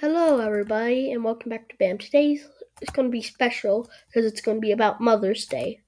Hello, 0.00 0.40
everybody, 0.40 1.10
and 1.10 1.24
welcome 1.24 1.48
back 1.48 1.70
to 1.70 1.76
BAM. 1.78 1.96
Today's 1.96 2.46
is 2.82 2.90
going 2.90 3.08
to 3.08 3.10
be 3.10 3.22
special 3.22 3.88
because 4.06 4.30
it's 4.30 4.42
going 4.42 4.58
to 4.58 4.60
be 4.60 4.70
about 4.70 5.00
Mother's 5.00 5.46
Day. 5.46 5.80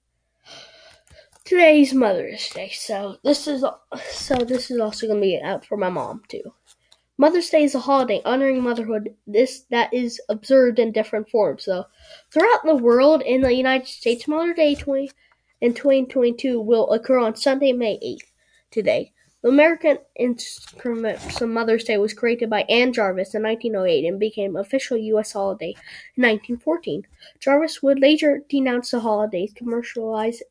Today's 1.44 1.92
Mother's 1.92 2.48
Day, 2.48 2.70
so 2.70 3.18
this 3.22 3.46
is 3.46 3.62
so 4.10 4.36
this 4.36 4.70
is 4.70 4.80
also 4.80 5.08
going 5.08 5.20
to 5.20 5.26
be 5.26 5.38
out 5.38 5.66
for 5.66 5.76
my 5.76 5.90
mom 5.90 6.22
too. 6.26 6.54
Mother's 7.18 7.50
Day 7.50 7.64
is 7.64 7.74
a 7.74 7.80
holiday 7.80 8.22
honoring 8.24 8.62
motherhood. 8.62 9.14
This 9.26 9.66
that 9.68 9.92
is 9.92 10.22
observed 10.30 10.78
in 10.78 10.90
different 10.90 11.28
forms. 11.28 11.64
So, 11.64 11.84
throughout 12.32 12.64
the 12.64 12.76
world, 12.76 13.20
in 13.20 13.42
the 13.42 13.52
United 13.52 13.88
States, 13.88 14.26
Mother's 14.26 14.56
Day 14.56 14.74
20 14.74 15.10
in 15.60 15.74
2022 15.74 16.58
will 16.58 16.90
occur 16.92 17.18
on 17.18 17.36
Sunday, 17.36 17.74
May 17.74 17.98
8th. 17.98 18.30
Today, 18.70 19.12
the 19.40 19.48
American 19.48 19.98
Instrument 20.16 21.20
for 21.20 21.46
Mother's 21.46 21.84
Day 21.84 21.96
was 21.96 22.12
created 22.12 22.50
by 22.50 22.62
Ann 22.62 22.92
Jarvis 22.92 23.34
in 23.34 23.44
1908 23.44 24.04
and 24.04 24.18
became 24.18 24.56
official 24.56 24.96
U.S. 24.96 25.32
holiday 25.32 25.76
in 26.16 26.24
1914. 26.24 27.06
Jarvis 27.38 27.80
would 27.80 28.00
later 28.00 28.42
denounce 28.48 28.90
the 28.90 28.98
holiday, 28.98 29.46
commercialize, 29.54 30.42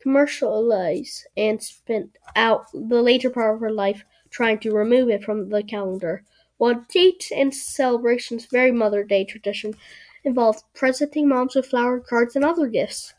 commercialize, 0.00 1.26
and 1.36 1.60
spent 1.60 2.16
out 2.36 2.66
the 2.72 3.02
later 3.02 3.28
part 3.28 3.56
of 3.56 3.60
her 3.60 3.72
life 3.72 4.04
trying 4.30 4.58
to 4.60 4.72
remove 4.72 5.08
it 5.08 5.24
from 5.24 5.48
the 5.48 5.64
calendar. 5.64 6.22
While 6.58 6.86
dates 6.88 7.32
and 7.32 7.52
celebrations 7.52 8.46
vary, 8.46 8.70
Mother's 8.70 9.08
Day 9.08 9.24
tradition 9.24 9.74
involves 10.22 10.62
presenting 10.74 11.28
moms 11.28 11.56
with 11.56 11.66
flower 11.66 11.98
cards 11.98 12.36
and 12.36 12.44
other 12.44 12.68
gifts. 12.68 13.14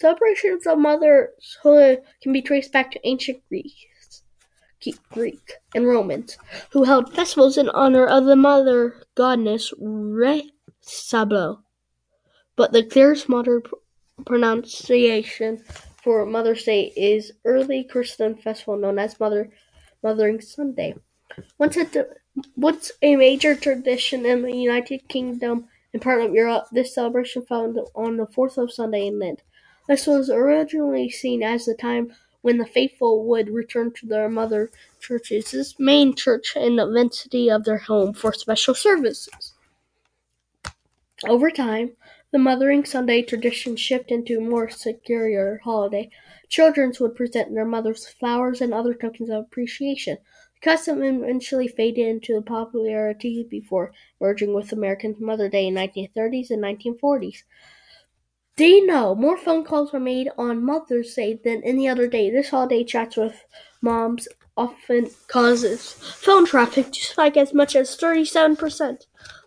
Celebrations 0.00 0.66
of 0.66 0.78
motherhood 0.78 2.02
can 2.20 2.32
be 2.32 2.42
traced 2.42 2.72
back 2.72 2.92
to 2.92 3.08
ancient 3.08 3.40
Greece. 3.48 3.86
Greek 5.10 5.54
and 5.74 5.86
Romans, 5.86 6.36
who 6.70 6.84
held 6.84 7.14
festivals 7.14 7.56
in 7.56 7.68
honor 7.70 8.06
of 8.06 8.24
the 8.24 8.36
mother 8.36 9.02
goddess 9.14 9.72
Resablo. 9.80 11.62
But 12.56 12.72
the 12.72 12.84
clearest 12.84 13.28
modern 13.28 13.62
pronunciation 14.24 15.64
for 16.02 16.26
Mother's 16.26 16.64
Day 16.64 16.92
is 16.96 17.32
early 17.44 17.84
Christian 17.84 18.36
festival 18.36 18.76
known 18.76 18.98
as 18.98 19.18
Mother 19.18 19.50
Mothering 20.02 20.40
Sunday. 20.40 20.94
Once 21.58 21.76
a, 21.76 22.06
once 22.56 22.92
a 23.02 23.16
major 23.16 23.54
tradition 23.54 24.26
in 24.26 24.42
the 24.42 24.54
United 24.54 25.08
Kingdom 25.08 25.66
and 25.92 26.02
part 26.02 26.22
of 26.22 26.34
Europe, 26.34 26.66
this 26.72 26.94
celebration 26.94 27.42
fell 27.46 27.90
on 27.94 28.16
the 28.18 28.26
fourth 28.26 28.58
of 28.58 28.72
Sunday 28.72 29.06
in 29.06 29.18
Lent. 29.18 29.42
This 29.88 30.06
was 30.06 30.30
originally 30.30 31.10
seen 31.10 31.42
as 31.42 31.64
the 31.64 31.74
time 31.74 32.14
when 32.44 32.58
the 32.58 32.66
faithful 32.66 33.24
would 33.24 33.48
return 33.48 33.90
to 33.90 34.06
their 34.06 34.28
mother 34.28 34.70
churches, 35.00 35.74
main 35.78 36.14
church 36.14 36.54
in 36.54 36.76
the 36.76 36.84
vicinity 36.84 37.50
of 37.50 37.64
their 37.64 37.78
home 37.78 38.12
for 38.12 38.34
special 38.34 38.74
services. 38.74 39.54
Over 41.26 41.50
time, 41.50 41.96
the 42.32 42.38
Mothering 42.38 42.84
Sunday 42.84 43.22
tradition 43.22 43.76
shifted 43.76 44.12
into 44.12 44.36
a 44.36 44.42
more 44.42 44.68
secular 44.68 45.62
holiday. 45.64 46.10
Children 46.50 46.92
would 47.00 47.14
present 47.14 47.54
their 47.54 47.64
mothers 47.64 48.06
flowers 48.06 48.60
and 48.60 48.74
other 48.74 48.92
tokens 48.92 49.30
of 49.30 49.44
appreciation. 49.44 50.18
The 50.56 50.60
custom 50.60 51.02
eventually 51.02 51.68
faded 51.68 52.06
into 52.06 52.38
popularity 52.42 53.46
before 53.48 53.94
merging 54.20 54.52
with 54.52 54.70
American 54.70 55.16
Mother 55.18 55.48
Day 55.48 55.68
in 55.68 55.74
1930s 55.76 56.50
and 56.50 56.62
1940s. 56.62 57.44
Do 58.56 58.64
you 58.64 58.86
know 58.86 59.16
more 59.16 59.36
phone 59.36 59.64
calls 59.64 59.92
are 59.94 60.00
made 60.00 60.30
on 60.38 60.64
Mother's 60.64 61.12
Day 61.14 61.40
than 61.42 61.64
any 61.64 61.88
other 61.88 62.06
day? 62.06 62.30
This 62.30 62.50
holiday 62.50 62.84
chats 62.84 63.16
with 63.16 63.44
moms 63.82 64.28
often 64.56 65.10
causes 65.26 65.94
phone 65.94 66.46
traffic 66.46 66.92
to 66.92 67.00
spike 67.00 67.36
as 67.36 67.52
much 67.52 67.74
as 67.74 67.96
37%. 67.96 69.06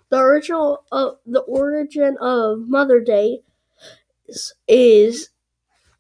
The 0.10 0.18
original 0.18 0.84
uh, 0.92 1.12
the 1.26 1.40
origin 1.40 2.18
of 2.20 2.68
Mother 2.68 3.00
Day 3.00 3.44
is, 4.28 4.54
is 4.68 5.30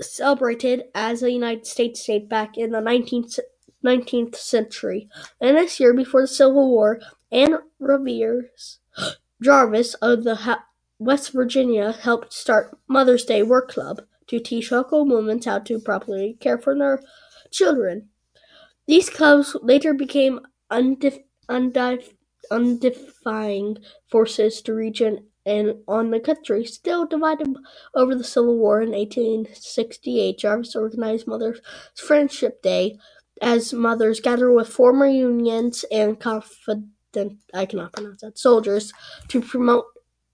celebrated 0.01 0.83
as 0.93 1.23
a 1.23 1.31
United 1.31 1.65
States 1.65 2.01
state 2.01 2.27
back 2.27 2.57
in 2.57 2.71
the 2.71 2.79
19th, 2.79 3.39
19th 3.85 4.35
century. 4.35 5.07
And 5.39 5.55
this 5.55 5.79
year, 5.79 5.93
before 5.93 6.23
the 6.23 6.27
Civil 6.27 6.69
War, 6.69 6.99
Anne 7.31 7.59
Rivers 7.79 8.79
Jarvis 9.41 9.93
of 9.95 10.25
the 10.25 10.35
West 10.99 11.31
Virginia 11.31 11.91
helped 11.91 12.33
start 12.33 12.77
Mother's 12.87 13.25
Day 13.25 13.43
Work 13.43 13.69
Club 13.69 14.01
to 14.27 14.39
teach 14.39 14.71
local 14.71 15.05
women 15.05 15.41
how 15.43 15.59
to 15.59 15.79
properly 15.79 16.37
care 16.39 16.57
for 16.57 16.77
their 16.77 17.01
children. 17.51 18.09
These 18.87 19.09
clubs 19.09 19.55
later 19.61 19.93
became 19.93 20.39
undef- 20.71 21.23
undefying 21.49 23.77
forces 24.09 24.61
to 24.61 24.73
region 24.73 25.27
and 25.45 25.75
on 25.87 26.11
the 26.11 26.19
country. 26.19 26.65
Still 26.65 27.05
divided 27.05 27.55
over 27.95 28.15
the 28.15 28.23
Civil 28.23 28.57
War 28.57 28.81
in 28.81 28.91
1868, 28.91 30.37
Jarvis 30.37 30.75
organized 30.75 31.27
Mother's 31.27 31.61
Friendship 31.95 32.61
Day 32.61 32.97
as 33.41 33.73
mothers 33.73 34.19
gather 34.19 34.51
with 34.51 34.67
former 34.67 35.07
Unions 35.07 35.85
and 35.91 36.19
confident 36.19 36.87
I 37.53 37.65
cannot 37.65 37.93
pronounce 37.93 38.21
that 38.21 38.37
soldiers 38.37 38.93
to 39.29 39.41
promote 39.41 39.85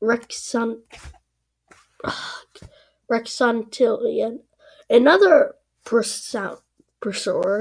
Rexon, 0.04 0.82
Rexontilian. 3.10 4.40
Another 4.90 5.56
precursor 5.86 6.58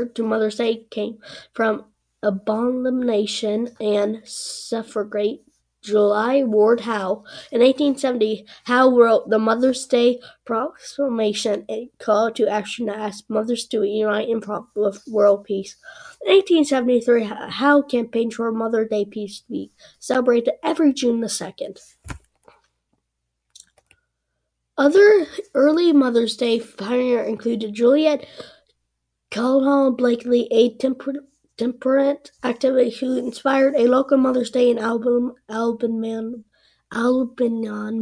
to 0.07 0.23
Mother's 0.25 0.57
Day 0.57 0.87
came 0.91 1.19
from 1.53 1.85
Abomination 2.21 3.77
and 3.81 4.23
Suffragette 4.25 5.41
Julia 5.83 6.45
Ward 6.45 6.81
Howe. 6.81 7.25
In 7.53 7.61
1870, 7.61 8.45
Howe 8.65 8.91
wrote 8.91 9.31
the 9.31 9.39
Mother's 9.39 9.87
Day 9.87 10.21
Proclamation, 10.45 11.65
a 11.69 11.91
call 11.99 12.33
to 12.33 12.49
action 12.49 12.87
to 12.87 12.97
ask 12.97 13.25
mothers 13.29 13.67
to 13.67 13.85
unite 13.85 14.29
in 14.29 14.43
with 14.75 15.05
world 15.09 15.45
peace. 15.45 15.77
In 16.25 16.33
1873, 16.35 17.25
Howe 17.25 17.83
campaigned 17.83 18.35
for 18.35 18.51
Mother's 18.51 18.91
Day 18.91 19.05
Peace 19.05 19.43
Week, 19.49 19.73
celebrated 20.01 20.55
every 20.63 20.93
June 20.93 21.21
the 21.21 21.29
2nd. 21.29 21.79
Other 24.83 25.29
early 25.55 25.93
Mother's 25.93 26.37
Day 26.37 26.59
pioneers 26.59 27.29
included 27.29 27.73
Juliet 27.73 28.27
Caldwell 29.31 29.93
Blakeley, 29.93 30.49
a 30.51 30.75
temperate 30.77 32.33
activist 32.43 32.99
who 32.99 33.17
inspired 33.17 33.77
a 33.77 33.87
local 33.87 34.19
Mother's 34.19 34.51
Day 34.51 34.73
in 34.73 34.81
Albion, 34.81 35.35
Albion, 35.49 36.43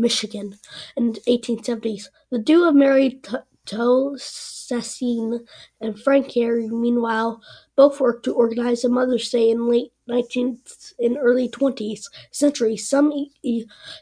Michigan 0.00 0.54
in 0.96 1.12
the 1.12 1.20
1870s. 1.28 2.04
The 2.30 2.38
duo 2.38 2.70
of 2.70 2.74
Mary 2.74 3.20
Tolstine 3.66 5.40
and 5.82 6.02
Frank 6.02 6.30
Carey. 6.30 6.66
meanwhile, 6.66 7.42
both 7.76 8.00
worked 8.00 8.24
to 8.24 8.32
organize 8.32 8.84
a 8.84 8.88
Mother's 8.88 9.28
Day 9.28 9.50
in 9.50 9.68
late 9.68 9.92
19th 10.08 10.94
and 10.98 11.18
early 11.18 11.50
20th 11.50 12.06
century. 12.30 12.78
Some, 12.78 13.12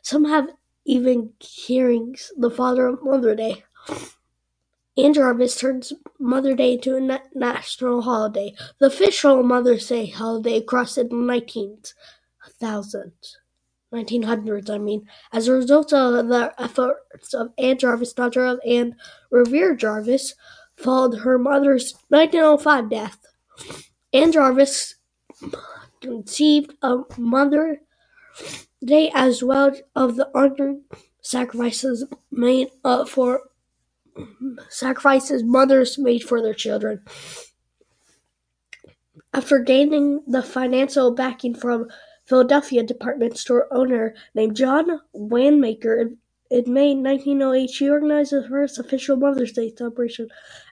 some 0.05 0.27
have 0.27 0.51
even 0.89 1.35
hearings 1.39 2.33
the 2.37 2.51
father 2.51 2.87
of 2.87 3.05
Mother 3.05 3.35
Day. 3.35 3.63
Ann 4.97 5.13
Jarvis 5.13 5.61
turns 5.61 5.93
Mother 6.19 6.57
Day 6.57 6.73
into 6.73 6.97
a 6.97 7.01
na- 7.01 7.19
national 7.35 8.03
holiday, 8.03 8.55
the 8.79 8.87
official 8.87 9.43
Mother's 9.43 9.87
Day 9.87 10.07
holiday 10.07 10.57
across 10.57 10.95
the 10.95 11.05
19th 11.05 11.93
thousands. 12.59 13.37
1900s, 13.93 14.71
I 14.71 14.79
mean, 14.79 15.07
as 15.33 15.47
a 15.47 15.53
result 15.53 15.93
of 15.93 16.29
the 16.29 16.55
efforts 16.59 17.33
of 17.35 17.53
Ann 17.59 17.79
Jarvis, 17.79 18.15
daughter 18.15 18.45
of 18.47 18.61
Anne 18.67 18.97
Revere 19.31 19.77
Jarvis, 19.77 20.35
followed 20.77 21.21
her 21.21 21.39
mother's 21.39 21.95
1905 22.09 22.91
death. 22.91 23.19
Ann 24.13 24.33
Jarvis 24.33 24.95
conceived 26.01 26.75
a 26.83 27.03
Mother 27.19 27.83
Day 28.85 29.11
as 29.15 29.43
well 29.43 29.73
of 29.97 30.17
the 30.17 30.31
honor 30.35 30.77
sacrifices 31.21 32.05
made 32.31 32.69
uh, 32.85 33.05
for 33.05 33.43
sacrifices 34.69 35.43
mothers 35.43 35.99
made 35.99 36.23
for 36.23 36.41
their 36.43 36.55
children. 36.55 37.03
After 39.33 39.59
gaining 39.59 40.23
the 40.27 40.43
financial 40.43 41.13
backing 41.13 41.55
from 41.55 41.89
Philadelphia 42.25 42.83
department 42.83 43.37
store 43.39 43.67
owner 43.73 44.15
named 44.35 44.57
John 44.57 45.01
Wanamaker 45.13 45.97
in, 45.97 46.19
in 46.51 46.73
May 46.73 46.95
1908, 46.95 47.71
she 47.71 47.89
organized 47.89 48.33
the 48.33 48.47
first 48.49 48.79
official 48.79 49.17
Mother's 49.17 49.53
Day 49.53 49.73
celebration 49.77 50.29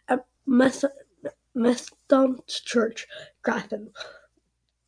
at 0.09 0.25
Methodist 0.47 1.91
Church, 2.65 3.07
Grafton, 3.43 3.91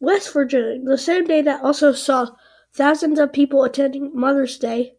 West 0.00 0.32
Virginia, 0.32 0.81
the 0.85 0.99
same 0.99 1.25
day 1.25 1.43
that 1.43 1.62
also 1.62 1.93
saw 1.93 2.29
thousands 2.78 3.19
of 3.19 3.32
people 3.32 3.64
attending 3.64 4.12
Mother's 4.14 4.56
Day 4.56 4.94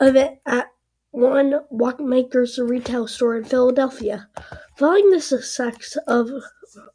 event 0.00 0.40
at 0.44 0.72
one 1.12 1.60
Watchmakers 1.70 2.58
retail 2.58 3.06
store 3.06 3.36
in 3.36 3.44
Philadelphia. 3.44 4.28
Following 4.76 5.10
the 5.10 5.20
success 5.20 5.96
of 6.08 6.28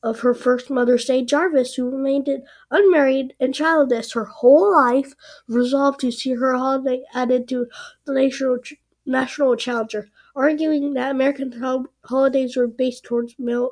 of 0.03 0.19
her 0.19 0.33
first 0.33 0.69
Mother's 0.69 1.05
Day, 1.05 1.23
Jarvis, 1.23 1.75
who 1.75 1.89
remained 1.89 2.29
unmarried 2.69 3.33
and 3.39 3.55
childless 3.55 4.11
her 4.11 4.25
whole 4.25 4.69
life, 4.69 5.13
resolved 5.47 6.01
to 6.01 6.11
see 6.11 6.33
her 6.33 6.53
holiday 6.55 7.03
added 7.13 7.47
to 7.47 7.67
the 8.05 8.13
national 8.13 8.59
national 9.05 9.55
challenger, 9.55 10.09
arguing 10.35 10.93
that 10.93 11.11
American 11.11 11.87
holidays 12.03 12.57
were 12.57 12.67
based 12.67 13.05
towards 13.05 13.39
male 13.39 13.71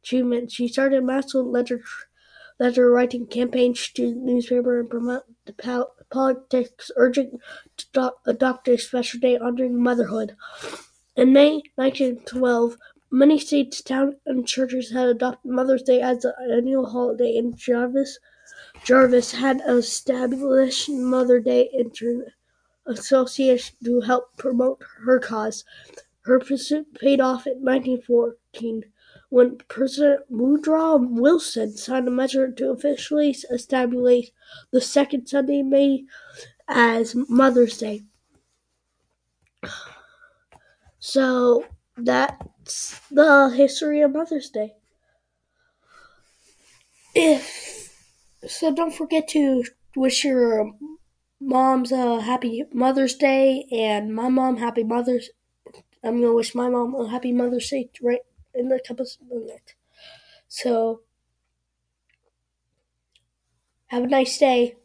achievement. 0.00 0.50
She 0.50 0.66
started 0.66 1.04
massive 1.04 1.44
letter 1.44 1.82
letter 2.58 2.90
writing 2.90 3.26
campaigns 3.26 3.88
to 3.90 4.14
newspaper 4.14 4.80
and 4.80 4.90
promote 4.90 5.24
the 5.46 5.86
politics, 6.10 6.90
urging 6.96 7.40
to 7.76 8.12
adopt 8.26 8.68
a 8.68 8.76
special 8.76 9.20
day 9.20 9.36
honoring 9.36 9.80
motherhood. 9.80 10.36
In 11.16 11.32
May 11.32 11.62
1912, 11.76 12.76
many 13.10 13.38
states, 13.38 13.80
towns, 13.82 14.16
and 14.26 14.46
churches 14.46 14.90
had 14.90 15.08
adopted 15.08 15.50
Mother's 15.50 15.82
Day 15.82 16.00
as 16.00 16.24
an 16.24 16.34
annual 16.50 16.86
holiday, 16.86 17.36
and 17.36 17.56
Jarvis 17.56 18.18
Jarvis 18.84 19.32
had 19.32 19.60
established 19.66 20.88
Mother 20.88 21.40
Day 21.40 21.68
Inter- 21.72 22.32
Association 22.86 23.76
to 23.84 24.00
help 24.00 24.36
promote 24.36 24.82
her 25.04 25.18
cause. 25.18 25.64
Her 26.22 26.38
pursuit 26.38 26.94
paid 26.94 27.20
off 27.20 27.46
in 27.46 27.62
1914 27.64 28.84
when 29.30 29.58
President 29.68 30.20
Woodrow 30.28 30.96
Wilson 30.96 31.76
signed 31.76 32.08
a 32.08 32.10
measure 32.10 32.50
to 32.50 32.70
officially 32.70 33.36
establish 33.50 34.30
the 34.70 34.80
second 34.80 35.26
Sunday 35.26 35.60
in 35.60 35.70
May 35.70 36.04
as 36.66 37.14
Mother's 37.28 37.78
Day. 37.78 38.02
So 40.98 41.66
that's 41.96 43.00
the 43.10 43.52
history 43.54 44.00
of 44.00 44.12
Mother's 44.12 44.50
Day. 44.50 44.74
If 47.14 47.94
so, 48.46 48.72
don't 48.72 48.94
forget 48.94 49.28
to 49.28 49.64
wish 49.96 50.24
your 50.24 50.72
mom's 51.40 51.92
a 51.92 52.20
happy 52.20 52.64
Mother's 52.72 53.14
Day 53.14 53.66
and 53.72 54.14
my 54.14 54.28
mom 54.28 54.58
happy 54.58 54.84
Mother's. 54.84 55.30
I'm 56.02 56.20
gonna 56.20 56.34
wish 56.34 56.54
my 56.54 56.68
mom 56.68 56.94
a 56.94 57.08
happy 57.08 57.32
Mother's 57.32 57.68
Day 57.68 57.90
right 58.02 58.20
in 58.58 58.68
the 58.68 58.80
of 59.20 59.28
minutes. 59.28 59.74
So 60.48 61.02
have 63.88 64.04
a 64.04 64.06
nice 64.06 64.38
day. 64.38 64.76